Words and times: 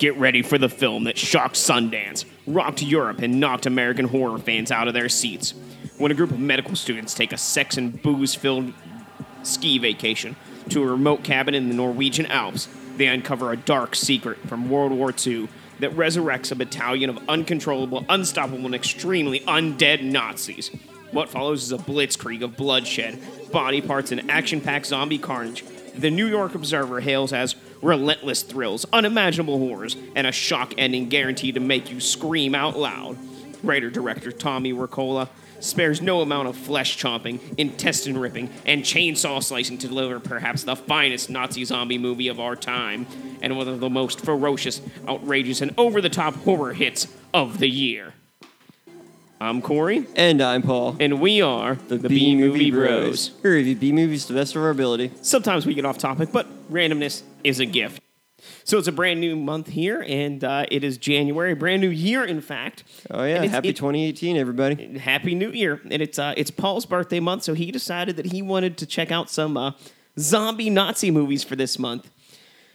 Get 0.00 0.16
ready 0.16 0.40
for 0.40 0.56
the 0.56 0.70
film 0.70 1.04
that 1.04 1.18
shocked 1.18 1.56
Sundance, 1.56 2.24
rocked 2.46 2.80
Europe, 2.80 3.18
and 3.18 3.38
knocked 3.38 3.66
American 3.66 4.06
horror 4.06 4.38
fans 4.38 4.70
out 4.70 4.88
of 4.88 4.94
their 4.94 5.10
seats. 5.10 5.52
When 5.98 6.10
a 6.10 6.14
group 6.14 6.30
of 6.30 6.38
medical 6.38 6.74
students 6.74 7.12
take 7.12 7.34
a 7.34 7.36
sex 7.36 7.76
and 7.76 8.00
booze 8.02 8.34
filled 8.34 8.72
ski 9.42 9.76
vacation 9.76 10.36
to 10.70 10.82
a 10.82 10.86
remote 10.86 11.22
cabin 11.22 11.54
in 11.54 11.68
the 11.68 11.74
Norwegian 11.74 12.24
Alps, 12.24 12.66
they 12.96 13.08
uncover 13.08 13.52
a 13.52 13.58
dark 13.58 13.94
secret 13.94 14.38
from 14.48 14.70
World 14.70 14.92
War 14.92 15.12
II 15.14 15.50
that 15.80 15.92
resurrects 15.92 16.50
a 16.50 16.54
battalion 16.54 17.10
of 17.10 17.18
uncontrollable, 17.28 18.06
unstoppable, 18.08 18.64
and 18.64 18.74
extremely 18.74 19.40
undead 19.40 20.02
Nazis. 20.02 20.70
What 21.10 21.28
follows 21.28 21.64
is 21.64 21.72
a 21.72 21.76
blitzkrieg 21.76 22.40
of 22.40 22.56
bloodshed, 22.56 23.18
body 23.52 23.82
parts, 23.82 24.12
and 24.12 24.30
action 24.30 24.62
packed 24.62 24.86
zombie 24.86 25.18
carnage. 25.18 25.62
The 25.94 26.10
New 26.10 26.26
York 26.26 26.54
Observer 26.54 27.00
hails 27.00 27.34
as 27.34 27.54
relentless 27.82 28.42
thrills, 28.42 28.86
unimaginable 28.92 29.58
horrors, 29.58 29.96
and 30.14 30.26
a 30.26 30.32
shock 30.32 30.74
ending 30.78 31.08
guaranteed 31.08 31.54
to 31.54 31.60
make 31.60 31.90
you 31.90 32.00
scream 32.00 32.54
out 32.54 32.78
loud. 32.78 33.16
Writer 33.62 33.90
director 33.90 34.32
Tommy 34.32 34.72
Wirkola 34.72 35.28
spares 35.60 36.00
no 36.00 36.22
amount 36.22 36.48
of 36.48 36.56
flesh 36.56 36.96
chomping, 36.98 37.40
intestine 37.58 38.16
ripping, 38.16 38.50
and 38.64 38.82
chainsaw 38.82 39.42
slicing 39.42 39.78
to 39.78 39.88
deliver 39.88 40.18
perhaps 40.18 40.64
the 40.64 40.74
finest 40.74 41.30
Nazi 41.30 41.64
zombie 41.64 41.98
movie 41.98 42.28
of 42.28 42.40
our 42.40 42.56
time, 42.56 43.06
and 43.42 43.56
one 43.56 43.68
of 43.68 43.80
the 43.80 43.90
most 43.90 44.20
ferocious, 44.20 44.80
outrageous, 45.06 45.60
and 45.60 45.74
over 45.76 46.00
the 46.00 46.08
top 46.08 46.34
horror 46.36 46.72
hits 46.72 47.06
of 47.34 47.58
the 47.58 47.68
year. 47.68 48.14
I'm 49.42 49.62
Corey, 49.62 50.06
And 50.16 50.42
I'm 50.42 50.60
Paul. 50.62 50.96
and 51.00 51.18
we 51.20 51.40
are 51.40 51.76
the, 51.88 51.96
B 51.96 52.36
Movie 52.36 52.70
Bros. 52.70 53.30
We 53.42 53.50
review 53.50 53.74
B 53.76 53.90
movies 53.92 54.26
to 54.26 54.34
the 54.34 54.38
best 54.40 54.54
of 54.54 54.62
our 54.62 54.68
ability. 54.68 55.12
Sometimes 55.22 55.64
we 55.64 55.72
get 55.72 55.86
off 55.86 55.96
topic, 55.96 56.28
but 56.30 56.46
randomness 56.70 57.22
is 57.42 57.58
a 57.58 57.64
gift. 57.64 58.02
So 58.64 58.76
it's 58.78 58.86
a 58.88 58.92
brand 58.92 59.18
new 59.20 59.36
month 59.36 59.68
here, 59.68 60.04
and 60.06 60.44
uh, 60.44 60.66
it 60.70 60.84
is 60.84 60.98
January, 60.98 61.54
brand 61.54 61.80
new 61.80 61.88
year, 61.88 62.22
in 62.24 62.42
fact. 62.42 62.84
Oh 63.10 63.24
yeah, 63.24 63.42
happy 63.44 63.70
it- 63.70 63.76
2018, 63.76 64.36
everybody. 64.36 64.98
Happy 64.98 65.34
New 65.34 65.50
Year, 65.50 65.80
and 65.90 66.02
it's 66.02 66.18
uh, 66.18 66.34
it's 66.36 66.50
Paul's 66.50 66.84
birthday 66.86 67.20
month, 67.20 67.42
so 67.42 67.54
he 67.54 67.70
decided 67.70 68.16
that 68.16 68.26
he 68.26 68.42
wanted 68.42 68.76
to 68.78 68.86
check 68.86 69.10
out 69.10 69.30
some 69.30 69.56
uh, 69.56 69.72
zombie 70.18 70.68
Nazi 70.70 71.10
movies 71.10 71.44
for 71.44 71.56
this 71.56 71.78
month. 71.78 72.10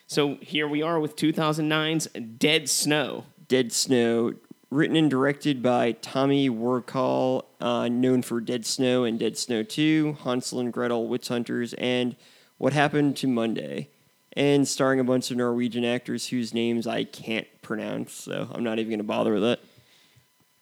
So 0.07 0.37
here 0.41 0.67
we 0.67 0.81
are 0.81 0.99
with 0.99 1.15
2009's 1.15 2.07
Dead 2.37 2.69
Snow. 2.69 3.25
Dead 3.47 3.71
Snow, 3.71 4.33
written 4.69 4.95
and 4.95 5.09
directed 5.09 5.61
by 5.61 5.93
Tommy 5.93 6.49
Wirkola, 6.49 7.43
uh, 7.61 7.87
known 7.87 8.21
for 8.21 8.41
Dead 8.41 8.65
Snow 8.65 9.03
and 9.03 9.19
Dead 9.19 9.37
Snow 9.37 9.63
2, 9.63 10.17
Hansel 10.23 10.59
and 10.59 10.73
Gretel, 10.73 11.07
Witch 11.07 11.27
Hunters, 11.27 11.73
and 11.75 12.15
What 12.57 12.73
Happened 12.73 13.17
to 13.17 13.27
Monday. 13.27 13.89
And 14.33 14.67
starring 14.67 14.99
a 14.99 15.03
bunch 15.05 15.31
of 15.31 15.37
Norwegian 15.37 15.85
actors 15.85 16.27
whose 16.27 16.53
names 16.53 16.85
I 16.85 17.05
can't 17.05 17.47
pronounce, 17.61 18.13
so 18.13 18.49
I'm 18.51 18.65
not 18.65 18.79
even 18.79 18.89
going 18.89 18.99
to 18.99 19.05
bother 19.05 19.33
with 19.33 19.45
it. 19.45 19.61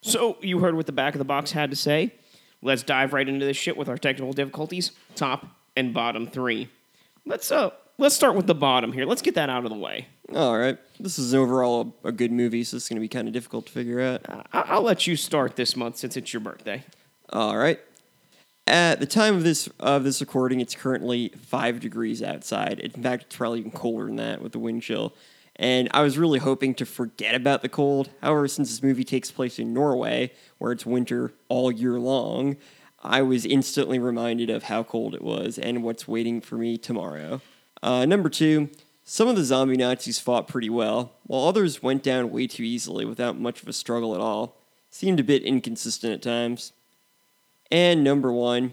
So 0.00 0.36
you 0.40 0.60
heard 0.60 0.76
what 0.76 0.86
the 0.86 0.92
back 0.92 1.14
of 1.14 1.18
the 1.18 1.24
box 1.24 1.50
had 1.50 1.70
to 1.70 1.76
say. 1.76 2.12
Let's 2.62 2.82
dive 2.82 3.12
right 3.12 3.28
into 3.28 3.44
this 3.44 3.56
shit 3.56 3.76
with 3.76 3.88
our 3.88 3.98
technical 3.98 4.32
difficulties, 4.32 4.92
top 5.16 5.46
and 5.76 5.92
bottom 5.92 6.26
three. 6.28 6.68
Let's 7.26 7.50
uh 7.50 7.70
let's 7.98 8.14
start 8.14 8.34
with 8.34 8.46
the 8.46 8.54
bottom 8.54 8.92
here. 8.92 9.06
Let's 9.06 9.22
get 9.22 9.34
that 9.36 9.50
out 9.50 9.64
of 9.64 9.70
the 9.70 9.76
way. 9.78 10.08
All 10.34 10.56
right, 10.58 10.78
this 10.98 11.18
is 11.18 11.34
overall 11.34 11.94
a, 12.04 12.08
a 12.08 12.12
good 12.12 12.32
movie, 12.32 12.64
so 12.64 12.76
it's 12.76 12.88
going 12.88 12.96
to 12.96 13.00
be 13.00 13.08
kind 13.08 13.28
of 13.28 13.34
difficult 13.34 13.66
to 13.66 13.72
figure 13.72 14.00
out. 14.00 14.22
I- 14.52 14.64
I'll 14.68 14.82
let 14.82 15.06
you 15.06 15.16
start 15.16 15.56
this 15.56 15.76
month 15.76 15.96
since 15.98 16.16
it's 16.16 16.32
your 16.32 16.40
birthday. 16.40 16.84
All 17.30 17.56
right. 17.56 17.80
At 18.66 18.98
the 18.98 19.06
time 19.06 19.34
of 19.34 19.42
this 19.44 19.68
of 19.78 20.04
this 20.04 20.22
recording, 20.22 20.60
it's 20.60 20.74
currently 20.74 21.28
five 21.28 21.80
degrees 21.80 22.22
outside. 22.22 22.80
In 22.80 22.90
fact, 23.02 23.24
it's 23.24 23.36
probably 23.36 23.58
even 23.58 23.70
colder 23.70 24.06
than 24.06 24.16
that 24.16 24.40
with 24.40 24.52
the 24.52 24.58
wind 24.58 24.82
chill. 24.82 25.12
And 25.56 25.88
I 25.92 26.02
was 26.02 26.16
really 26.18 26.38
hoping 26.38 26.74
to 26.76 26.86
forget 26.86 27.34
about 27.34 27.60
the 27.62 27.68
cold. 27.68 28.08
However, 28.22 28.48
since 28.48 28.70
this 28.70 28.82
movie 28.82 29.04
takes 29.04 29.30
place 29.30 29.58
in 29.58 29.74
Norway, 29.74 30.32
where 30.58 30.72
it's 30.72 30.86
winter 30.86 31.32
all 31.48 31.70
year 31.70 32.00
long, 32.00 32.56
I 33.02 33.20
was 33.20 33.44
instantly 33.44 33.98
reminded 33.98 34.48
of 34.48 34.64
how 34.64 34.82
cold 34.82 35.14
it 35.14 35.22
was 35.22 35.58
and 35.58 35.82
what's 35.82 36.08
waiting 36.08 36.40
for 36.40 36.56
me 36.56 36.78
tomorrow. 36.78 37.42
Uh, 37.84 38.06
number 38.06 38.30
two, 38.30 38.70
some 39.04 39.28
of 39.28 39.36
the 39.36 39.44
zombie 39.44 39.76
Nazis 39.76 40.18
fought 40.18 40.48
pretty 40.48 40.70
well, 40.70 41.12
while 41.24 41.46
others 41.46 41.82
went 41.82 42.02
down 42.02 42.30
way 42.30 42.46
too 42.46 42.62
easily 42.62 43.04
without 43.04 43.38
much 43.38 43.62
of 43.62 43.68
a 43.68 43.74
struggle 43.74 44.14
at 44.14 44.22
all. 44.22 44.56
Seemed 44.88 45.20
a 45.20 45.24
bit 45.24 45.42
inconsistent 45.42 46.14
at 46.14 46.22
times. 46.22 46.72
And 47.70 48.02
number 48.02 48.32
one, 48.32 48.72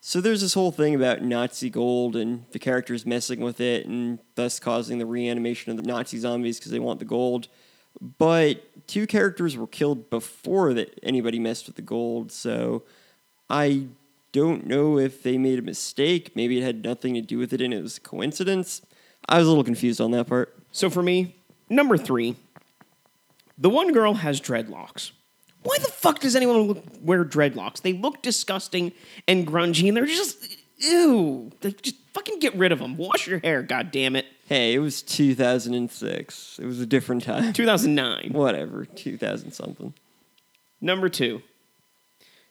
so 0.00 0.20
there's 0.20 0.40
this 0.40 0.54
whole 0.54 0.72
thing 0.72 0.92
about 0.92 1.22
Nazi 1.22 1.70
gold 1.70 2.16
and 2.16 2.46
the 2.50 2.58
characters 2.58 3.06
messing 3.06 3.38
with 3.38 3.60
it 3.60 3.86
and 3.86 4.18
thus 4.34 4.58
causing 4.58 4.98
the 4.98 5.06
reanimation 5.06 5.70
of 5.70 5.76
the 5.76 5.88
Nazi 5.88 6.18
zombies 6.18 6.58
because 6.58 6.72
they 6.72 6.80
want 6.80 6.98
the 6.98 7.04
gold. 7.04 7.46
But 8.18 8.88
two 8.88 9.06
characters 9.06 9.56
were 9.56 9.68
killed 9.68 10.10
before 10.10 10.74
that 10.74 10.98
anybody 11.04 11.38
messed 11.38 11.66
with 11.66 11.76
the 11.76 11.82
gold, 11.82 12.32
so 12.32 12.82
I 13.48 13.86
don't 14.36 14.66
know 14.66 14.98
if 14.98 15.22
they 15.22 15.38
made 15.38 15.58
a 15.58 15.62
mistake. 15.62 16.36
Maybe 16.36 16.58
it 16.58 16.62
had 16.62 16.84
nothing 16.84 17.14
to 17.14 17.22
do 17.22 17.38
with 17.38 17.54
it 17.54 17.62
and 17.62 17.72
it 17.72 17.82
was 17.82 17.96
a 17.96 18.00
coincidence. 18.02 18.82
I 19.26 19.38
was 19.38 19.46
a 19.46 19.50
little 19.50 19.64
confused 19.64 19.98
on 19.98 20.10
that 20.10 20.26
part. 20.26 20.54
So 20.72 20.90
for 20.90 21.02
me, 21.02 21.36
number 21.70 21.96
three, 21.96 22.36
the 23.56 23.70
one 23.70 23.92
girl 23.92 24.12
has 24.12 24.38
dreadlocks. 24.38 25.12
Why 25.62 25.78
the 25.78 25.88
fuck 25.88 26.20
does 26.20 26.36
anyone 26.36 26.62
look, 26.62 26.84
wear 27.00 27.24
dreadlocks? 27.24 27.80
They 27.80 27.94
look 27.94 28.20
disgusting 28.20 28.92
and 29.26 29.46
grungy, 29.46 29.88
and 29.88 29.96
they're 29.96 30.04
just 30.04 30.46
ew. 30.76 31.50
They 31.62 31.72
just 31.72 31.96
fucking 32.12 32.38
get 32.38 32.54
rid 32.54 32.72
of 32.72 32.78
them. 32.78 32.96
Wash 32.98 33.26
your 33.26 33.38
hair, 33.38 33.62
god 33.62 33.90
damn 33.90 34.16
it. 34.16 34.26
Hey, 34.46 34.74
it 34.74 34.80
was 34.80 35.00
2006. 35.02 36.58
It 36.62 36.66
was 36.66 36.78
a 36.78 36.86
different 36.86 37.24
time. 37.24 37.54
2009. 37.54 38.30
Whatever, 38.32 38.84
2000 38.84 39.52
something. 39.52 39.94
Number 40.80 41.08
two, 41.08 41.42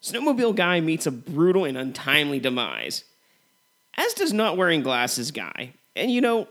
snowmobile 0.06 0.56
guy 0.56 0.80
meets 0.80 1.08
a 1.08 1.12
brutal 1.12 1.66
and 1.66 1.78
untimely 1.78 2.40
demise, 2.40 3.04
as 3.98 4.14
does 4.14 4.32
not 4.32 4.58
wearing 4.58 4.84
glasses 4.84 5.32
guy. 5.32 5.74
And 5.96 6.12
you 6.12 6.22
know, 6.22 6.48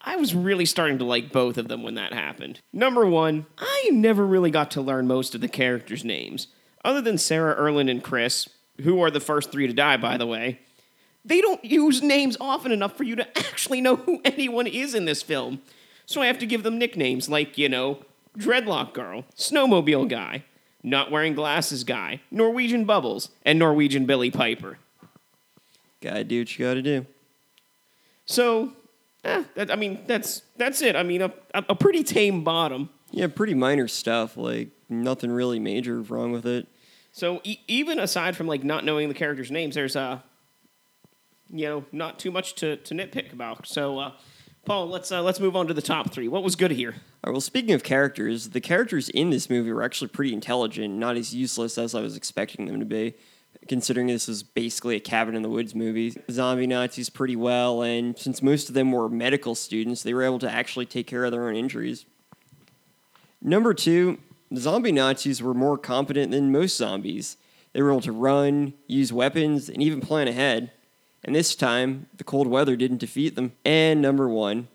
I 0.00 0.16
was 0.16 0.34
really 0.34 0.66
starting 0.66 0.98
to 0.98 1.04
like 1.04 1.32
both 1.32 1.56
of 1.56 1.68
them 1.68 1.82
when 1.82 1.94
that 1.94 2.12
happened. 2.12 2.60
Number 2.72 3.06
one, 3.06 3.46
I 3.58 3.90
never 3.92 4.26
really 4.26 4.50
got 4.50 4.70
to 4.72 4.80
learn 4.80 5.06
most 5.06 5.34
of 5.34 5.40
the 5.40 5.48
characters' 5.48 6.04
names. 6.04 6.48
Other 6.84 7.00
than 7.00 7.18
Sarah, 7.18 7.56
Erlend, 7.56 7.90
and 7.90 8.02
Chris, 8.02 8.48
who 8.82 9.00
are 9.00 9.10
the 9.10 9.20
first 9.20 9.50
three 9.50 9.66
to 9.66 9.72
die, 9.72 9.96
by 9.96 10.16
the 10.16 10.26
way, 10.26 10.60
they 11.24 11.40
don't 11.40 11.64
use 11.64 12.02
names 12.02 12.36
often 12.40 12.72
enough 12.72 12.96
for 12.96 13.04
you 13.04 13.16
to 13.16 13.38
actually 13.38 13.80
know 13.80 13.96
who 13.96 14.20
anyone 14.24 14.66
is 14.66 14.94
in 14.94 15.04
this 15.04 15.22
film. 15.22 15.60
So 16.06 16.22
I 16.22 16.26
have 16.26 16.38
to 16.38 16.46
give 16.46 16.62
them 16.62 16.78
nicknames 16.78 17.28
like, 17.28 17.58
you 17.58 17.68
know, 17.68 18.04
Dreadlock 18.38 18.92
Girl, 18.92 19.24
Snowmobile 19.36 20.08
Guy, 20.08 20.44
Not 20.82 21.10
Wearing 21.10 21.34
Glasses 21.34 21.84
Guy, 21.84 22.20
Norwegian 22.30 22.84
Bubbles, 22.84 23.30
and 23.44 23.58
Norwegian 23.58 24.06
Billie 24.06 24.30
Piper. 24.30 24.78
Gotta 26.00 26.24
do 26.24 26.40
what 26.40 26.58
you 26.58 26.64
gotta 26.64 26.82
do. 26.82 27.06
So, 28.26 28.72
eh, 29.24 29.44
that, 29.54 29.70
I 29.70 29.76
mean, 29.76 30.00
that's 30.06 30.42
that's 30.56 30.82
it. 30.82 30.94
I 30.96 31.02
mean, 31.02 31.22
a, 31.22 31.32
a, 31.54 31.74
pretty 31.74 32.04
tame 32.04 32.44
bottom. 32.44 32.90
Yeah, 33.10 33.28
pretty 33.28 33.54
minor 33.54 33.88
stuff. 33.88 34.36
Like 34.36 34.68
nothing 34.88 35.30
really 35.30 35.58
major 35.58 36.00
wrong 36.02 36.32
with 36.32 36.46
it. 36.46 36.66
So 37.12 37.40
e- 37.44 37.60
even 37.66 37.98
aside 37.98 38.36
from 38.36 38.46
like 38.46 38.62
not 38.62 38.84
knowing 38.84 39.08
the 39.08 39.14
characters' 39.14 39.50
names, 39.50 39.74
there's 39.74 39.96
uh, 39.96 40.20
you 41.50 41.66
know, 41.66 41.84
not 41.92 42.18
too 42.18 42.30
much 42.30 42.54
to, 42.56 42.76
to 42.76 42.94
nitpick 42.94 43.32
about. 43.32 43.66
So, 43.66 43.98
uh, 43.98 44.12
Paul, 44.66 44.88
let's 44.88 45.12
uh, 45.12 45.22
let's 45.22 45.38
move 45.38 45.54
on 45.54 45.68
to 45.68 45.74
the 45.74 45.80
top 45.80 46.12
three. 46.12 46.26
What 46.26 46.42
was 46.42 46.56
good 46.56 46.72
here? 46.72 46.96
Right, 47.24 47.30
well, 47.30 47.40
speaking 47.40 47.72
of 47.72 47.84
characters, 47.84 48.48
the 48.48 48.60
characters 48.60 49.08
in 49.08 49.30
this 49.30 49.48
movie 49.48 49.70
were 49.70 49.84
actually 49.84 50.08
pretty 50.08 50.32
intelligent, 50.32 50.94
not 50.94 51.16
as 51.16 51.32
useless 51.32 51.78
as 51.78 51.94
I 51.94 52.00
was 52.00 52.16
expecting 52.16 52.66
them 52.66 52.80
to 52.80 52.84
be. 52.84 53.14
Considering 53.68 54.08
this 54.08 54.26
was 54.26 54.42
basically 54.42 54.96
a 54.96 55.00
cabin 55.00 55.36
in 55.36 55.42
the 55.42 55.48
woods 55.48 55.72
movie, 55.72 56.16
zombie 56.32 56.66
Nazis 56.66 57.08
pretty 57.08 57.36
well, 57.36 57.82
and 57.82 58.18
since 58.18 58.42
most 58.42 58.68
of 58.68 58.74
them 58.74 58.90
were 58.90 59.08
medical 59.08 59.54
students, 59.54 60.02
they 60.02 60.12
were 60.12 60.24
able 60.24 60.40
to 60.40 60.50
actually 60.50 60.84
take 60.84 61.06
care 61.06 61.24
of 61.24 61.30
their 61.30 61.46
own 61.46 61.54
injuries. 61.54 62.04
Number 63.40 63.72
two, 63.72 64.18
the 64.50 64.60
zombie 64.60 64.90
Nazis 64.90 65.40
were 65.40 65.54
more 65.54 65.78
competent 65.78 66.32
than 66.32 66.50
most 66.50 66.76
zombies. 66.76 67.36
They 67.72 67.82
were 67.82 67.92
able 67.92 68.00
to 68.00 68.12
run, 68.12 68.74
use 68.88 69.12
weapons, 69.12 69.68
and 69.68 69.80
even 69.80 70.00
plan 70.00 70.26
ahead. 70.26 70.72
And 71.24 71.34
this 71.34 71.54
time, 71.54 72.06
the 72.16 72.24
cold 72.24 72.46
weather 72.46 72.76
didn't 72.76 72.98
defeat 72.98 73.34
them. 73.34 73.52
And 73.64 74.00
number 74.00 74.28
one, 74.28 74.68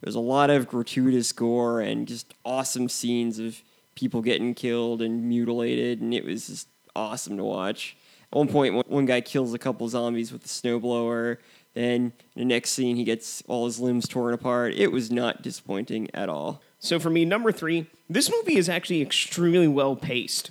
there's 0.00 0.14
a 0.14 0.20
lot 0.20 0.50
of 0.50 0.68
gratuitous 0.68 1.32
gore 1.32 1.80
and 1.80 2.06
just 2.06 2.34
awesome 2.44 2.88
scenes 2.88 3.38
of 3.38 3.62
people 3.94 4.20
getting 4.22 4.54
killed 4.54 5.00
and 5.00 5.28
mutilated, 5.28 6.00
and 6.00 6.12
it 6.12 6.24
was 6.24 6.48
just 6.48 6.68
awesome 6.94 7.36
to 7.36 7.44
watch. 7.44 7.96
At 8.32 8.36
one 8.36 8.48
point, 8.48 8.86
one- 8.88 9.06
guy 9.06 9.20
kills 9.20 9.54
a 9.54 9.58
couple 9.58 9.88
zombies 9.88 10.32
with 10.32 10.44
a 10.44 10.48
snowblower. 10.48 11.38
Then, 11.74 12.12
in 12.36 12.40
the 12.40 12.44
next 12.44 12.70
scene, 12.70 12.96
he 12.96 13.04
gets 13.04 13.42
all 13.46 13.66
his 13.66 13.80
limbs 13.80 14.06
torn 14.06 14.34
apart. 14.34 14.74
It 14.74 14.92
was 14.92 15.10
not 15.10 15.42
disappointing 15.42 16.08
at 16.14 16.28
all. 16.28 16.62
So 16.78 17.00
for 17.00 17.10
me, 17.10 17.24
number 17.24 17.50
three, 17.50 17.86
this 18.08 18.30
movie 18.30 18.56
is 18.56 18.68
actually 18.68 19.02
extremely 19.02 19.68
well 19.68 19.96
paced. 19.96 20.50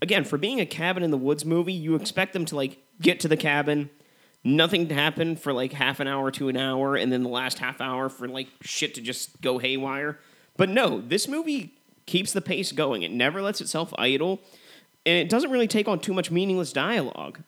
Again, 0.00 0.24
for 0.24 0.36
being 0.36 0.60
a 0.60 0.66
cabin 0.66 1.02
in 1.02 1.10
the 1.10 1.16
woods 1.16 1.44
movie, 1.44 1.72
you 1.72 1.94
expect 1.94 2.32
them 2.32 2.44
to 2.46 2.56
like 2.56 2.78
get 3.00 3.20
to 3.20 3.28
the 3.28 3.36
cabin, 3.36 3.90
nothing 4.44 4.88
to 4.88 4.94
happen 4.94 5.36
for 5.36 5.52
like 5.52 5.72
half 5.72 6.00
an 6.00 6.08
hour 6.08 6.30
to 6.32 6.48
an 6.48 6.56
hour, 6.56 6.96
and 6.96 7.12
then 7.12 7.22
the 7.22 7.28
last 7.28 7.58
half 7.58 7.80
hour 7.80 8.08
for 8.08 8.28
like 8.28 8.48
shit 8.62 8.94
to 8.94 9.00
just 9.00 9.40
go 9.40 9.58
haywire. 9.58 10.18
But 10.56 10.68
no, 10.68 11.00
this 11.00 11.28
movie 11.28 11.74
keeps 12.06 12.32
the 12.32 12.40
pace 12.40 12.72
going. 12.72 13.02
It 13.02 13.10
never 13.10 13.40
lets 13.40 13.60
itself 13.60 13.92
idle, 13.98 14.40
and 15.06 15.16
it 15.18 15.28
doesn't 15.28 15.50
really 15.50 15.68
take 15.68 15.88
on 15.88 16.00
too 16.00 16.12
much 16.12 16.30
meaningless 16.30 16.72
dialogue. 16.72 17.40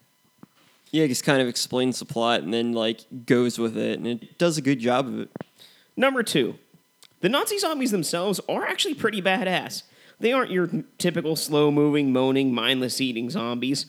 Yeah, 0.90 1.04
it 1.04 1.08
just 1.08 1.24
kind 1.24 1.42
of 1.42 1.48
explains 1.48 1.98
the 1.98 2.04
plot 2.04 2.42
and 2.42 2.54
then 2.54 2.72
like 2.72 3.00
goes 3.26 3.58
with 3.58 3.76
it, 3.76 3.98
and 3.98 4.06
it 4.06 4.38
does 4.38 4.56
a 4.58 4.62
good 4.62 4.78
job 4.78 5.08
of 5.08 5.20
it. 5.20 5.30
Number 5.96 6.22
two, 6.22 6.56
the 7.20 7.28
Nazi 7.28 7.58
zombies 7.58 7.90
themselves 7.90 8.40
are 8.48 8.64
actually 8.64 8.94
pretty 8.94 9.20
badass. 9.20 9.82
They 10.20 10.32
aren't 10.32 10.50
your 10.50 10.68
typical 10.98 11.36
slow 11.36 11.70
moving, 11.70 12.12
moaning, 12.12 12.54
mindless 12.54 13.00
eating 13.00 13.30
zombies. 13.30 13.86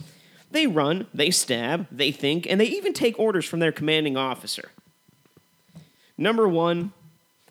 They 0.52 0.68
run, 0.68 1.08
they 1.14 1.32
stab, 1.32 1.88
they 1.92 2.12
think, 2.12 2.48
and 2.50 2.62
they 2.62 2.66
even 2.66 2.94
take 2.94 3.20
orders 3.20 3.46
from 3.46 3.60
their 3.60 3.72
commanding 3.72 4.16
officer. 4.16 4.72
Number 6.18 6.48
one, 6.48 6.94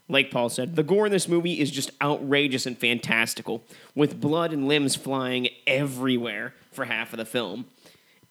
like 0.08 0.30
Paul 0.30 0.48
said, 0.48 0.76
the 0.76 0.82
gore 0.82 1.06
in 1.06 1.12
this 1.12 1.28
movie 1.28 1.60
is 1.60 1.70
just 1.70 1.90
outrageous 2.02 2.66
and 2.66 2.78
fantastical, 2.78 3.62
with 3.94 4.20
blood 4.20 4.52
and 4.52 4.68
limbs 4.68 4.96
flying 4.96 5.48
everywhere 5.66 6.54
for 6.72 6.84
half 6.84 7.12
of 7.12 7.18
the 7.18 7.24
film. 7.24 7.66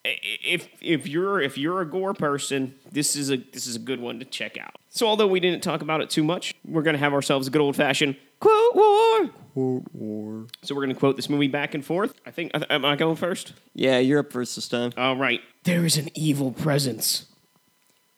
If 0.06 0.68
if 0.81 1.07
you're 1.07 1.42
if 1.42 1.57
you're 1.57 1.81
a 1.81 1.89
gore 1.89 2.13
person, 2.13 2.75
this 2.92 3.15
is 3.15 3.31
a 3.31 3.38
this 3.38 3.68
is 3.68 3.77
a 3.77 3.80
good 3.80 4.01
one 4.01 4.19
to 4.19 4.25
check 4.25 4.57
out. 4.57 4.75
So 4.89 5.07
although 5.07 5.27
we 5.27 5.39
didn't 5.39 5.63
talk 5.63 5.81
about 5.81 6.01
it 6.01 6.10
too 6.10 6.24
much, 6.24 6.54
we're 6.65 6.81
gonna 6.81 6.98
have 6.98 7.13
ourselves 7.13 7.48
a 7.48 7.51
good 7.51 7.62
old 7.62 7.75
fashioned 7.75 8.18
quote 8.39 8.75
war. 8.75 9.30
Quote 9.53 9.83
war. 9.94 10.47
So 10.63 10.73
we're 10.73 10.81
gonna 10.81 10.95
quote 10.95 11.15
this 11.15 11.29
movie 11.29 11.47
back 11.47 11.73
and 11.75 11.85
forth. 11.85 12.15
I 12.25 12.31
think 12.31 12.51
am 12.53 12.83
I 12.85 12.95
going 12.95 13.15
first? 13.15 13.53
Yeah, 13.73 14.00
you're 14.00 14.19
up 14.19 14.31
first 14.31 14.55
this 14.55 14.67
time. 14.67 14.91
All 14.97 15.15
right. 15.15 15.41
There 15.63 15.85
is 15.85 15.97
an 15.97 16.09
evil 16.15 16.51
presence. 16.51 17.27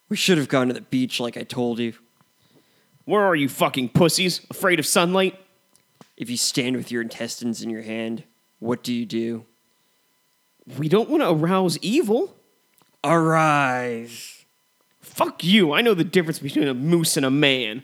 We 0.08 0.16
should 0.16 0.38
have 0.38 0.48
gone 0.48 0.68
to 0.68 0.74
the 0.74 0.82
beach 0.82 1.20
like 1.20 1.36
I 1.36 1.44
told 1.44 1.80
you. 1.80 1.94
Where 3.04 3.22
are 3.24 3.36
you 3.36 3.50
fucking 3.50 3.90
pussies? 3.90 4.42
Afraid 4.50 4.80
of 4.80 4.86
sunlight? 4.86 5.38
If 6.18 6.30
you 6.30 6.38
stand 6.38 6.78
with 6.78 6.92
your 6.92 7.02
intestines 7.02 7.62
in 7.62 7.70
your 7.70 7.82
hand, 7.82 8.24
what 8.60 8.82
do 8.84 8.94
you 8.94 9.06
do? 9.06 9.46
We 10.78 10.88
don't 10.88 11.10
want 11.10 11.22
to 11.22 11.30
arouse 11.30 11.78
evil. 11.80 12.36
Arise, 13.04 14.46
Fuck 15.02 15.44
you. 15.44 15.72
I 15.74 15.82
know 15.82 15.94
the 15.94 16.04
difference 16.04 16.40
between 16.40 16.68
a 16.68 16.74
moose 16.74 17.16
and 17.18 17.26
a 17.26 17.30
man. 17.32 17.84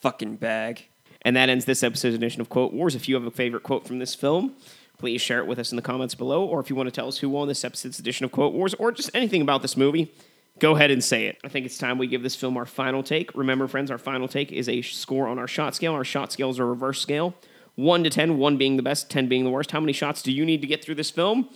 fucking 0.00 0.36
bag. 0.36 0.86
And 1.24 1.36
that 1.36 1.48
ends 1.48 1.64
this 1.64 1.82
episode's 1.82 2.14
edition 2.14 2.40
of 2.40 2.48
Quote 2.48 2.72
Wars. 2.72 2.94
If 2.94 3.08
you 3.08 3.14
have 3.14 3.24
a 3.24 3.30
favorite 3.30 3.62
quote 3.62 3.86
from 3.86 3.98
this 3.98 4.14
film, 4.14 4.54
please 4.98 5.20
share 5.20 5.38
it 5.38 5.46
with 5.46 5.58
us 5.58 5.72
in 5.72 5.76
the 5.76 5.82
comments 5.82 6.14
below. 6.14 6.44
Or 6.44 6.60
if 6.60 6.68
you 6.68 6.76
want 6.76 6.88
to 6.88 6.90
tell 6.90 7.08
us 7.08 7.18
who 7.18 7.28
won 7.28 7.48
this 7.48 7.64
episode's 7.64 7.98
edition 7.98 8.24
of 8.24 8.32
Quote 8.32 8.52
Wars, 8.52 8.74
or 8.74 8.92
just 8.92 9.10
anything 9.14 9.42
about 9.42 9.62
this 9.62 9.76
movie, 9.76 10.12
go 10.58 10.74
ahead 10.74 10.90
and 10.90 11.02
say 11.02 11.26
it. 11.26 11.38
I 11.44 11.48
think 11.48 11.66
it's 11.66 11.78
time 11.78 11.98
we 11.98 12.06
give 12.06 12.22
this 12.22 12.36
film 12.36 12.56
our 12.56 12.66
final 12.66 13.02
take. 13.02 13.34
Remember, 13.34 13.68
friends, 13.68 13.90
our 13.90 13.98
final 13.98 14.28
take 14.28 14.50
is 14.50 14.68
a 14.68 14.82
score 14.82 15.28
on 15.28 15.38
our 15.38 15.48
shot 15.48 15.74
scale. 15.74 15.92
Our 15.94 16.04
shot 16.04 16.32
scale 16.32 16.50
is 16.50 16.58
a 16.58 16.64
reverse 16.64 17.00
scale 17.00 17.34
1 17.76 18.04
to 18.04 18.10
10, 18.10 18.36
1 18.36 18.56
being 18.56 18.76
the 18.76 18.82
best, 18.82 19.08
10 19.10 19.28
being 19.28 19.44
the 19.44 19.50
worst. 19.50 19.70
How 19.70 19.80
many 19.80 19.92
shots 19.92 20.22
do 20.22 20.30
you 20.30 20.44
need 20.44 20.60
to 20.60 20.66
get 20.66 20.84
through 20.84 20.96
this 20.96 21.10
film? 21.10 21.48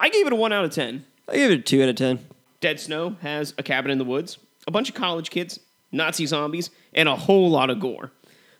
I 0.00 0.08
gave 0.08 0.26
it 0.26 0.32
a 0.32 0.36
1 0.36 0.52
out 0.52 0.64
of 0.64 0.72
10. 0.72 1.04
I 1.28 1.34
gave 1.34 1.50
it 1.50 1.58
a 1.58 1.62
two 1.62 1.82
out 1.82 1.88
of 1.88 1.96
ten. 1.96 2.20
Dead 2.60 2.78
Snow 2.78 3.16
has 3.20 3.52
a 3.58 3.62
cabin 3.62 3.90
in 3.90 3.98
the 3.98 4.04
woods, 4.04 4.38
a 4.66 4.70
bunch 4.70 4.88
of 4.88 4.94
college 4.94 5.30
kids, 5.30 5.58
Nazi 5.90 6.24
zombies, 6.26 6.70
and 6.94 7.08
a 7.08 7.16
whole 7.16 7.50
lot 7.50 7.68
of 7.68 7.80
gore. 7.80 8.12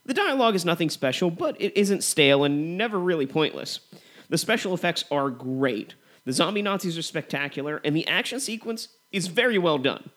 The 0.06 0.14
dialogue 0.14 0.54
is 0.54 0.64
nothing 0.64 0.88
special, 0.88 1.30
but 1.30 1.60
it 1.60 1.76
isn't 1.76 2.02
stale 2.02 2.44
and 2.44 2.78
never 2.78 2.98
really 2.98 3.26
pointless. 3.26 3.80
The 4.28 4.38
special 4.38 4.72
effects 4.72 5.04
are 5.10 5.28
great. 5.30 5.94
The 6.24 6.32
zombie 6.32 6.62
Nazis 6.62 6.96
are 6.96 7.02
spectacular, 7.02 7.80
and 7.84 7.94
the 7.94 8.06
action 8.08 8.40
sequence 8.40 8.88
is 9.12 9.26
very 9.26 9.58
well 9.58 9.78
done. 9.78 10.10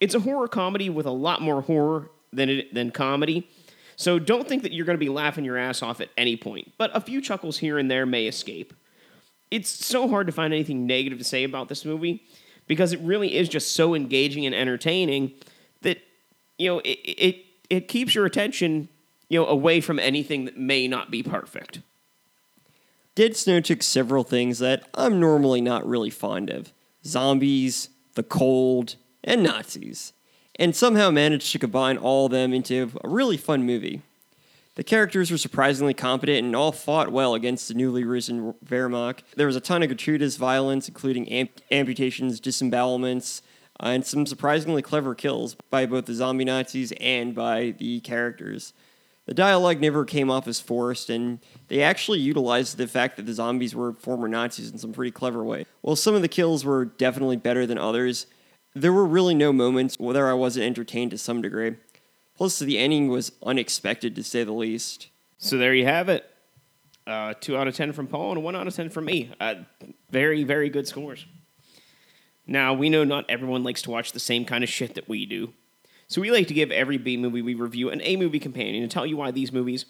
It's 0.00 0.14
a 0.14 0.20
horror 0.20 0.48
comedy 0.48 0.90
with 0.90 1.06
a 1.06 1.10
lot 1.10 1.40
more 1.40 1.62
horror 1.62 2.10
than 2.32 2.48
it, 2.48 2.74
than 2.74 2.90
comedy, 2.90 3.48
so 3.94 4.18
don't 4.18 4.48
think 4.48 4.62
that 4.64 4.72
you're 4.72 4.84
going 4.84 4.98
to 4.98 5.04
be 5.04 5.08
laughing 5.08 5.44
your 5.44 5.56
ass 5.56 5.82
off 5.82 6.02
at 6.02 6.10
any 6.18 6.36
point. 6.36 6.72
But 6.76 6.90
a 6.94 7.00
few 7.00 7.22
chuckles 7.22 7.58
here 7.58 7.78
and 7.78 7.90
there 7.90 8.04
may 8.04 8.26
escape 8.26 8.74
it's 9.50 9.68
so 9.68 10.08
hard 10.08 10.26
to 10.26 10.32
find 10.32 10.52
anything 10.52 10.86
negative 10.86 11.18
to 11.18 11.24
say 11.24 11.44
about 11.44 11.68
this 11.68 11.84
movie 11.84 12.24
because 12.66 12.92
it 12.92 13.00
really 13.00 13.36
is 13.36 13.48
just 13.48 13.72
so 13.72 13.94
engaging 13.94 14.44
and 14.46 14.54
entertaining 14.54 15.32
that 15.82 15.98
you 16.58 16.68
know 16.68 16.78
it 16.80 16.88
it, 16.88 17.44
it 17.70 17.88
keeps 17.88 18.14
your 18.14 18.26
attention 18.26 18.88
you 19.28 19.40
know 19.40 19.46
away 19.46 19.80
from 19.80 19.98
anything 19.98 20.44
that 20.44 20.56
may 20.56 20.86
not 20.88 21.10
be 21.10 21.22
perfect. 21.22 21.80
Dead 23.14 23.36
Snow 23.36 23.60
took 23.60 23.82
several 23.82 24.24
things 24.24 24.58
that 24.58 24.88
I'm 24.94 25.18
normally 25.18 25.60
not 25.60 25.88
really 25.88 26.10
fond 26.10 26.50
of 26.50 26.72
zombies, 27.04 27.88
the 28.14 28.22
cold, 28.22 28.96
and 29.24 29.42
Nazis, 29.42 30.12
and 30.56 30.76
somehow 30.76 31.10
managed 31.10 31.50
to 31.52 31.58
combine 31.58 31.96
all 31.96 32.26
of 32.26 32.32
them 32.32 32.52
into 32.52 32.90
a 33.02 33.08
really 33.08 33.36
fun 33.36 33.64
movie. 33.64 34.02
The 34.74 34.84
characters 34.84 35.30
were 35.30 35.38
surprisingly 35.38 35.94
competent 35.94 36.44
and 36.44 36.54
all 36.54 36.70
fought 36.70 37.10
well 37.10 37.34
against 37.34 37.68
the 37.68 37.74
newly 37.74 38.04
risen 38.04 38.52
Wehrmacht. 38.68 39.20
There 39.34 39.46
was 39.46 39.56
a 39.56 39.60
ton 39.60 39.82
of 39.82 39.88
gratuitous 39.88 40.36
violence, 40.36 40.86
including 40.86 41.30
amp- 41.30 41.62
amputations, 41.70 42.40
disembowelments, 42.40 43.40
uh, 43.80 43.86
and 43.86 44.04
some 44.04 44.26
surprisingly 44.26 44.82
clever 44.82 45.14
kills 45.14 45.56
by 45.70 45.86
both 45.86 46.04
the 46.04 46.14
zombie 46.14 46.44
Nazis 46.44 46.92
and 47.00 47.34
by 47.34 47.74
the 47.78 48.00
characters. 48.00 48.74
The 49.26 49.34
dialogue 49.34 49.80
never 49.80 50.04
came 50.04 50.30
off 50.30 50.46
as 50.46 50.60
forced, 50.60 51.10
and 51.10 51.40
they 51.68 51.82
actually 51.82 52.20
utilized 52.20 52.76
the 52.76 52.86
fact 52.86 53.16
that 53.16 53.26
the 53.26 53.34
zombies 53.34 53.74
were 53.74 53.92
former 53.92 54.28
Nazis 54.28 54.70
in 54.70 54.78
some 54.78 54.92
pretty 54.92 55.10
clever 55.10 55.44
way. 55.44 55.66
While 55.80 55.96
some 55.96 56.14
of 56.14 56.22
the 56.22 56.28
kills 56.28 56.64
were 56.64 56.84
definitely 56.84 57.36
better 57.36 57.66
than 57.66 57.76
others, 57.76 58.26
there 58.74 58.92
were 58.92 59.04
really 59.04 59.34
no 59.34 59.52
moments 59.52 59.98
where 59.98 60.28
I 60.28 60.34
wasn't 60.34 60.66
entertained 60.66 61.10
to 61.10 61.18
some 61.18 61.42
degree. 61.42 61.76
Plus, 62.36 62.58
the 62.58 62.78
ending 62.78 63.08
was 63.08 63.32
unexpected 63.42 64.14
to 64.14 64.22
say 64.22 64.44
the 64.44 64.52
least. 64.52 65.08
So 65.38 65.58
there 65.58 65.74
you 65.74 65.86
have 65.86 66.08
it. 66.08 66.30
Uh, 67.06 67.34
two 67.40 67.56
out 67.56 67.68
of 67.68 67.74
ten 67.74 67.92
from 67.92 68.06
Paul 68.06 68.32
and 68.32 68.44
one 68.44 68.54
out 68.56 68.66
of 68.66 68.74
ten 68.74 68.90
from 68.90 69.04
me. 69.06 69.30
Uh, 69.40 69.54
very 70.10 70.44
very 70.44 70.68
good 70.68 70.88
scores. 70.88 71.24
Now 72.46 72.74
we 72.74 72.90
know 72.90 73.04
not 73.04 73.24
everyone 73.28 73.62
likes 73.62 73.82
to 73.82 73.90
watch 73.90 74.12
the 74.12 74.20
same 74.20 74.44
kind 74.44 74.62
of 74.64 74.70
shit 74.70 74.94
that 74.94 75.08
we 75.08 75.24
do, 75.24 75.52
so 76.08 76.20
we 76.20 76.30
like 76.30 76.48
to 76.48 76.54
give 76.54 76.70
every 76.70 76.98
B 76.98 77.16
movie 77.16 77.42
we 77.42 77.54
review 77.54 77.90
an 77.90 78.00
A 78.02 78.16
movie 78.16 78.38
companion 78.38 78.82
to 78.82 78.92
tell 78.92 79.06
you 79.06 79.16
why 79.16 79.30
these 79.30 79.52
movies 79.52 79.86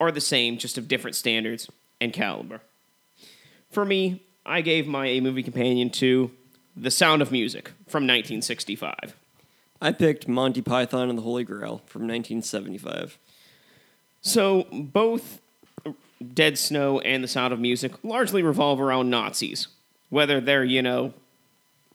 are 0.00 0.10
the 0.10 0.20
same, 0.20 0.58
just 0.58 0.76
of 0.76 0.88
different 0.88 1.16
standards 1.16 1.70
and 2.00 2.12
caliber. 2.12 2.60
For 3.70 3.84
me, 3.84 4.22
I 4.44 4.60
gave 4.60 4.86
my 4.86 5.06
A 5.06 5.20
movie 5.20 5.42
companion 5.42 5.90
to 5.90 6.30
The 6.76 6.90
Sound 6.90 7.22
of 7.22 7.32
Music 7.32 7.68
from 7.86 8.04
1965. 8.04 9.14
I 9.80 9.92
picked 9.92 10.28
Monty 10.28 10.62
Python 10.62 11.08
and 11.08 11.18
the 11.18 11.22
Holy 11.22 11.44
Grail 11.44 11.82
from 11.86 12.02
1975. 12.02 13.18
So 14.20 14.66
both 14.70 15.40
Dead 16.32 16.58
Snow 16.58 17.00
and 17.00 17.22
The 17.22 17.28
Sound 17.28 17.52
of 17.52 17.60
Music 17.60 17.92
largely 18.02 18.42
revolve 18.42 18.80
around 18.80 19.10
Nazis, 19.10 19.68
whether 20.08 20.40
they're, 20.40 20.64
you 20.64 20.82
know, 20.82 21.12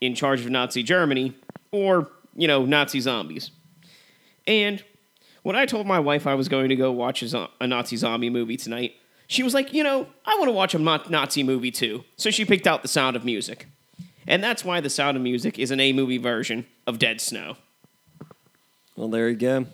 in 0.02 0.16
charge 0.16 0.42
of 0.42 0.50
Nazi 0.50 0.84
Germany 0.84 1.34
or, 1.72 2.10
you 2.36 2.48
know, 2.48 2.66
Nazi 2.66 3.00
zombies. 3.00 3.52
And 4.50 4.84
when 5.44 5.56
I 5.56 5.68
told 5.68 5.86
my 5.86 6.00
wife 6.00 6.26
I 6.26 6.34
was 6.34 6.50
going 6.50 6.70
to 6.70 6.76
go 6.76 6.92
watch 6.92 7.22
a, 7.22 7.48
Nazi 7.62 7.96
zombie 7.96 8.32
movie 8.32 8.58
tonight, 8.58 8.96
she 9.28 9.44
was 9.44 9.54
like, 9.54 9.74
you 9.74 9.84
know, 9.84 10.08
I 10.26 10.36
want 10.40 10.48
to 10.48 10.54
watch 10.54 10.74
a 10.74 10.80
Nazi 10.80 11.44
movie 11.44 11.70
too. 11.70 12.04
So 12.18 12.32
she 12.32 12.44
picked 12.44 12.66
out 12.66 12.82
The 12.82 12.88
Sound 12.88 13.16
of 13.16 13.24
Music. 13.24 13.68
And 14.28 14.44
that's 14.44 14.66
why 14.66 14.82
The 14.82 14.90
Sound 14.90 15.16
of 15.16 15.24
Music 15.24 15.60
is 15.60 15.70
an 15.70 15.80
A 15.80 15.94
movie 15.94 16.18
version 16.18 16.66
of 16.88 16.98
Dead 16.98 17.22
Snow. 17.22 17.58
Well, 18.96 19.08
there 19.08 19.30
you 19.30 19.36
go. 19.36 19.68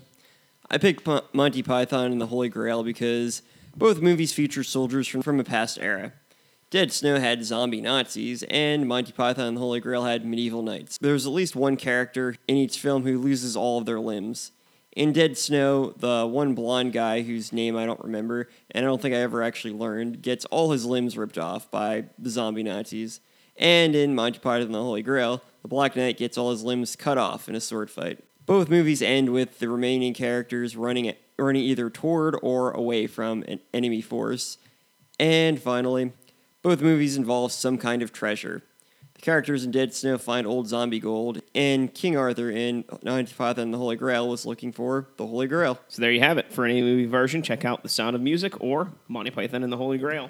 I 0.69 0.77
picked 0.77 1.05
P- 1.05 1.21
Monty 1.31 1.63
Python 1.63 2.11
and 2.11 2.19
the 2.19 2.27
Holy 2.27 2.49
Grail 2.49 2.83
because 2.83 3.41
both 3.77 4.01
movies 4.01 4.33
feature 4.33 4.63
soldiers 4.63 5.07
from, 5.07 5.21
from 5.21 5.39
a 5.39 5.45
past 5.45 5.79
era. 5.79 6.11
Dead 6.69 6.91
Snow 6.91 7.19
had 7.19 7.45
zombie 7.45 7.79
Nazis, 7.79 8.43
and 8.49 8.87
Monty 8.87 9.13
Python 9.13 9.45
and 9.45 9.57
the 9.57 9.61
Holy 9.61 9.79
Grail 9.79 10.03
had 10.03 10.25
medieval 10.25 10.61
knights. 10.61 10.97
There's 10.97 11.25
at 11.25 11.31
least 11.31 11.55
one 11.55 11.77
character 11.77 12.35
in 12.47 12.57
each 12.57 12.79
film 12.79 13.03
who 13.03 13.17
loses 13.17 13.55
all 13.55 13.77
of 13.77 13.85
their 13.85 13.99
limbs. 13.99 14.51
In 14.95 15.11
Dead 15.11 15.37
Snow, 15.37 15.93
the 15.97 16.25
one 16.25 16.55
blonde 16.55 16.93
guy 16.93 17.21
whose 17.21 17.51
name 17.51 17.75
I 17.75 17.85
don't 17.85 18.01
remember, 18.01 18.47
and 18.71 18.85
I 18.85 18.87
don't 18.87 19.01
think 19.01 19.13
I 19.13 19.17
ever 19.17 19.43
actually 19.43 19.73
learned, 19.73 20.21
gets 20.21 20.45
all 20.45 20.71
his 20.71 20.85
limbs 20.85 21.17
ripped 21.17 21.37
off 21.37 21.69
by 21.69 22.05
the 22.17 22.29
zombie 22.29 22.63
Nazis. 22.63 23.19
And 23.57 23.93
in 23.93 24.15
Monty 24.15 24.39
Python 24.39 24.67
and 24.67 24.73
the 24.73 24.81
Holy 24.81 25.01
Grail, 25.01 25.41
the 25.61 25.67
Black 25.67 25.97
Knight 25.97 26.17
gets 26.17 26.37
all 26.37 26.51
his 26.51 26.63
limbs 26.63 26.95
cut 26.95 27.17
off 27.17 27.49
in 27.49 27.55
a 27.55 27.59
sword 27.59 27.91
fight. 27.91 28.23
Both 28.45 28.69
movies 28.69 29.01
end 29.01 29.33
with 29.33 29.59
the 29.59 29.67
remaining 29.67 30.13
characters 30.13 30.77
running 30.77 31.13
running 31.37 31.63
either 31.63 31.89
toward 31.89 32.37
or 32.41 32.71
away 32.71 33.05
from 33.07 33.43
an 33.49 33.59
enemy 33.73 33.99
force. 33.99 34.57
And 35.19 35.61
finally, 35.61 36.13
both 36.61 36.81
movies 36.81 37.17
involve 37.17 37.51
some 37.51 37.77
kind 37.77 38.01
of 38.01 38.13
treasure. 38.13 38.63
Characters 39.25 39.65
in 39.65 39.71
Dead 39.71 39.91
Snow 39.91 40.19
find 40.19 40.45
old 40.45 40.67
zombie 40.67 40.99
gold, 40.99 41.41
and 41.55 41.91
King 41.91 42.15
Arthur 42.15 42.51
in 42.51 42.85
95 43.01 43.57
and 43.57 43.73
the 43.73 43.77
Holy 43.79 43.95
Grail 43.95 44.29
was 44.29 44.45
looking 44.45 44.71
for 44.71 45.07
the 45.17 45.25
Holy 45.25 45.47
Grail. 45.47 45.79
So 45.87 46.03
there 46.03 46.11
you 46.11 46.19
have 46.19 46.37
it. 46.37 46.53
For 46.53 46.63
an 46.63 46.75
movie 46.75 47.07
version, 47.07 47.41
check 47.41 47.65
out 47.65 47.81
The 47.81 47.89
Sound 47.89 48.15
of 48.15 48.21
Music 48.21 48.61
or 48.61 48.91
Monty 49.07 49.31
Python 49.31 49.63
and 49.63 49.73
the 49.73 49.77
Holy 49.77 49.97
Grail. 49.97 50.29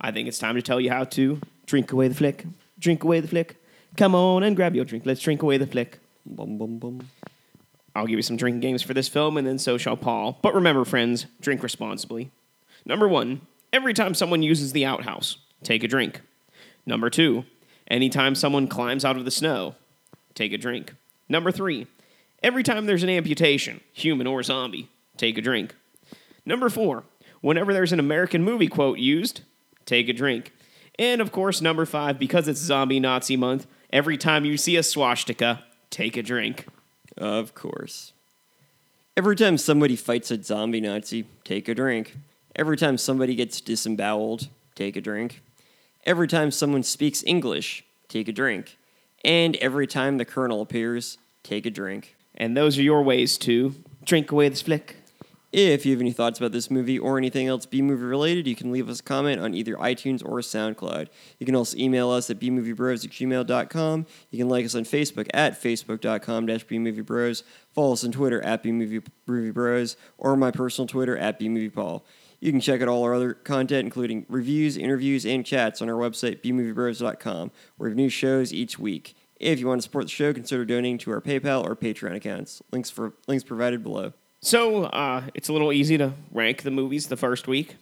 I 0.00 0.12
think 0.12 0.28
it's 0.28 0.38
time 0.38 0.54
to 0.54 0.62
tell 0.62 0.80
you 0.80 0.90
how 0.90 1.02
to 1.02 1.40
drink 1.66 1.90
away 1.90 2.06
the 2.06 2.14
flick. 2.14 2.44
Drink 2.78 3.02
away 3.02 3.18
the 3.18 3.26
flick. 3.26 3.60
Come 3.96 4.14
on 4.14 4.44
and 4.44 4.54
grab 4.54 4.76
your 4.76 4.84
drink. 4.84 5.04
Let's 5.04 5.20
drink 5.20 5.42
away 5.42 5.56
the 5.56 5.66
flick. 5.66 5.98
Bum 6.24 6.58
bum 6.58 6.78
bum. 6.78 7.08
I'll 7.96 8.06
give 8.06 8.16
you 8.16 8.22
some 8.22 8.36
drinking 8.36 8.60
games 8.60 8.82
for 8.82 8.94
this 8.94 9.08
film, 9.08 9.36
and 9.36 9.44
then 9.44 9.58
so 9.58 9.76
shall 9.76 9.96
Paul. 9.96 10.38
But 10.40 10.54
remember, 10.54 10.84
friends, 10.84 11.26
drink 11.40 11.64
responsibly. 11.64 12.30
Number 12.86 13.08
one, 13.08 13.40
every 13.72 13.92
time 13.92 14.14
someone 14.14 14.44
uses 14.44 14.70
the 14.70 14.86
outhouse, 14.86 15.38
take 15.64 15.82
a 15.82 15.88
drink. 15.88 16.20
Number 16.86 17.10
two, 17.10 17.44
anytime 17.88 18.34
someone 18.34 18.68
climbs 18.68 19.04
out 19.04 19.16
of 19.16 19.24
the 19.24 19.30
snow, 19.30 19.74
take 20.34 20.52
a 20.52 20.58
drink. 20.58 20.94
Number 21.28 21.50
three, 21.50 21.86
every 22.42 22.62
time 22.62 22.86
there's 22.86 23.02
an 23.02 23.08
amputation, 23.08 23.80
human 23.92 24.26
or 24.26 24.42
zombie, 24.42 24.88
take 25.16 25.38
a 25.38 25.42
drink. 25.42 25.74
Number 26.44 26.68
four, 26.68 27.04
whenever 27.40 27.72
there's 27.72 27.92
an 27.92 28.00
American 28.00 28.42
movie 28.42 28.68
quote 28.68 28.98
used, 28.98 29.42
take 29.86 30.08
a 30.08 30.12
drink. 30.12 30.52
And 30.98 31.20
of 31.20 31.32
course, 31.32 31.60
number 31.60 31.86
five, 31.86 32.18
because 32.18 32.48
it's 32.48 32.60
Zombie 32.60 33.00
Nazi 33.00 33.36
Month, 33.36 33.66
every 33.92 34.16
time 34.16 34.44
you 34.44 34.56
see 34.56 34.76
a 34.76 34.82
swastika, 34.82 35.64
take 35.90 36.16
a 36.16 36.22
drink. 36.22 36.66
Of 37.16 37.54
course. 37.54 38.12
Every 39.16 39.36
time 39.36 39.58
somebody 39.58 39.96
fights 39.96 40.30
a 40.30 40.42
zombie 40.42 40.80
Nazi, 40.80 41.26
take 41.44 41.68
a 41.68 41.74
drink. 41.74 42.16
Every 42.56 42.76
time 42.76 42.96
somebody 42.96 43.34
gets 43.34 43.60
disemboweled, 43.60 44.48
take 44.74 44.96
a 44.96 45.00
drink. 45.00 45.42
Every 46.04 46.26
time 46.26 46.50
someone 46.50 46.82
speaks 46.82 47.22
English, 47.24 47.84
take 48.08 48.26
a 48.26 48.32
drink. 48.32 48.76
And 49.24 49.54
every 49.56 49.86
time 49.86 50.18
the 50.18 50.24
Colonel 50.24 50.60
appears, 50.60 51.18
take 51.44 51.64
a 51.64 51.70
drink. 51.70 52.16
And 52.34 52.56
those 52.56 52.76
are 52.76 52.82
your 52.82 53.02
ways 53.02 53.38
to 53.38 53.74
drink 54.04 54.32
away 54.32 54.48
this 54.48 54.62
flick. 54.62 54.96
If 55.52 55.84
you 55.84 55.92
have 55.92 56.00
any 56.00 56.12
thoughts 56.12 56.38
about 56.38 56.52
this 56.52 56.70
movie 56.70 56.98
or 56.98 57.18
anything 57.18 57.46
else 57.46 57.66
B 57.66 57.82
movie 57.82 58.04
related, 58.04 58.48
you 58.48 58.56
can 58.56 58.72
leave 58.72 58.88
us 58.88 59.00
a 59.00 59.02
comment 59.02 59.40
on 59.40 59.52
either 59.54 59.74
iTunes 59.76 60.24
or 60.24 60.38
SoundCloud. 60.38 61.08
You 61.38 61.44
can 61.44 61.54
also 61.54 61.76
email 61.76 62.10
us 62.10 62.30
at 62.30 62.40
bmoviebros 62.40 63.04
at 63.04 63.10
gmail.com. 63.10 64.06
You 64.30 64.38
can 64.38 64.48
like 64.48 64.64
us 64.64 64.74
on 64.74 64.84
Facebook 64.84 65.28
at 65.34 65.62
facebook.com 65.62 66.46
dash 66.46 66.64
bmoviebros. 66.64 67.42
Follow 67.74 67.92
us 67.92 68.02
on 68.02 68.12
Twitter 68.12 68.42
at 68.42 68.64
bmoviebros 68.64 69.96
or 70.16 70.36
my 70.36 70.50
personal 70.50 70.88
Twitter 70.88 71.18
at 71.18 71.38
bmoviepaul. 71.38 72.00
You 72.42 72.50
can 72.50 72.60
check 72.60 72.82
out 72.82 72.88
all 72.88 73.04
our 73.04 73.14
other 73.14 73.34
content, 73.34 73.84
including 73.84 74.26
reviews, 74.28 74.76
interviews, 74.76 75.24
and 75.24 75.46
chats 75.46 75.80
on 75.80 75.88
our 75.88 75.94
website, 75.94 76.42
bmoviebros.com, 76.42 77.52
where 77.76 77.86
we 77.86 77.90
have 77.92 77.96
new 77.96 78.08
shows 78.08 78.52
each 78.52 78.80
week. 78.80 79.14
If 79.38 79.60
you 79.60 79.68
want 79.68 79.80
to 79.80 79.84
support 79.84 80.06
the 80.06 80.10
show, 80.10 80.32
consider 80.32 80.64
donating 80.64 80.98
to 80.98 81.12
our 81.12 81.20
PayPal 81.20 81.64
or 81.64 81.76
Patreon 81.76 82.16
accounts. 82.16 82.60
Links 82.72 82.90
for 82.90 83.12
links 83.28 83.44
provided 83.44 83.84
below. 83.84 84.12
So 84.40 84.86
uh, 84.86 85.22
it's 85.34 85.48
a 85.48 85.52
little 85.52 85.72
easy 85.72 85.96
to 85.98 86.14
rank 86.32 86.62
the 86.62 86.72
movies 86.72 87.06
the 87.06 87.16
first 87.16 87.46
week. 87.46 87.76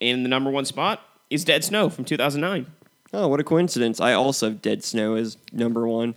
In 0.00 0.22
the 0.22 0.30
number 0.30 0.50
one 0.50 0.64
spot 0.64 1.02
is 1.28 1.44
Dead 1.44 1.62
Snow 1.62 1.90
from 1.90 2.06
2009. 2.06 2.72
Oh, 3.12 3.28
what 3.28 3.40
a 3.40 3.44
coincidence. 3.44 4.00
I 4.00 4.14
also 4.14 4.48
have 4.48 4.62
Dead 4.62 4.84
Snow 4.84 5.16
as 5.16 5.36
number 5.52 5.86
one. 5.86 6.14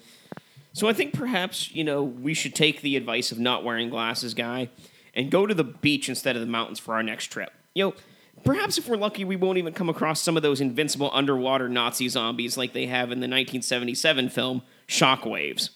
So 0.72 0.88
I 0.88 0.94
think 0.94 1.14
perhaps, 1.14 1.74
you 1.74 1.84
know, 1.84 2.04
we 2.04 2.34
should 2.34 2.56
take 2.56 2.82
the 2.82 2.96
advice 2.96 3.34
of 3.34 3.40
not 3.40 3.66
wearing 3.66 3.90
glasses 3.90 4.34
guy 4.34 4.70
and 5.14 5.32
go 5.32 5.46
to 5.46 5.54
the 5.54 5.64
beach 5.64 6.10
instead 6.10 6.36
of 6.36 6.42
the 6.42 6.48
mountains 6.48 6.80
for 6.80 6.96
our 6.96 7.04
next 7.04 7.28
trip. 7.28 7.52
You 7.74 7.86
know, 7.86 7.94
perhaps 8.44 8.78
if 8.78 8.88
we're 8.88 8.98
lucky, 8.98 9.24
we 9.24 9.36
won't 9.36 9.58
even 9.58 9.74
come 9.74 9.90
across 9.90 10.22
some 10.22 10.38
of 10.38 10.44
those 10.44 10.62
invincible 10.62 11.10
underwater 11.14 11.70
Nazi 11.70 12.10
zombies 12.10 12.58
like 12.58 12.74
they 12.74 12.88
have 12.88 13.12
in 13.12 13.20
the 13.20 13.28
1977 13.28 14.30
film 14.30 14.62
Shockwaves. 14.88 15.70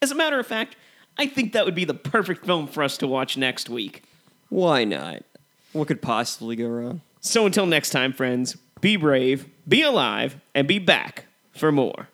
As 0.00 0.10
a 0.10 0.14
matter 0.14 0.38
of 0.38 0.46
fact, 0.46 0.76
I 1.16 1.26
think 1.26 1.52
that 1.52 1.64
would 1.64 1.74
be 1.74 1.84
the 1.84 1.94
perfect 1.94 2.46
film 2.46 2.68
for 2.68 2.82
us 2.82 2.96
to 2.98 3.06
watch 3.06 3.36
next 3.36 3.68
week. 3.68 4.04
Why 4.48 4.84
not? 4.84 5.24
What 5.72 5.88
could 5.88 6.00
possibly 6.00 6.56
go 6.56 6.68
wrong? 6.68 7.00
So 7.20 7.44
until 7.44 7.66
next 7.66 7.90
time, 7.90 8.12
friends, 8.12 8.56
be 8.80 8.96
brave, 8.96 9.48
be 9.66 9.82
alive, 9.82 10.36
and 10.54 10.68
be 10.68 10.78
back 10.78 11.26
for 11.52 11.72
more. 11.72 12.08